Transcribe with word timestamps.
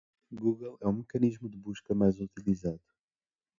Google 0.31 0.77
é 0.81 0.87
o 0.87 0.91
mecanismo 0.93 1.47
de 1.47 1.55
busca 1.55 1.93
mais 1.93 2.19
utilizado. 2.19 2.81